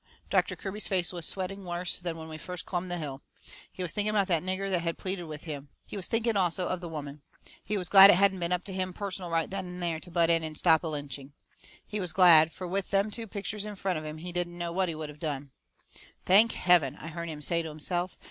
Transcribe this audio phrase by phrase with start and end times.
[0.31, 3.21] Doctor Kirby's face was sweating worse than when we first clumb the hill.
[3.71, 5.69] He was thinking about that nigger that had pleaded with him.
[5.85, 7.21] He was thinking also of the woman.
[7.63, 10.09] He was glad it hadn't been up to him personal right then and there to
[10.09, 11.33] butt in and stop a lynching.
[11.85, 14.71] He was glad, fur with them two pictures in front of him he didn't know
[14.71, 15.51] what he would of done.
[16.25, 18.17] "Thank heaven!" I hearn him say to himself.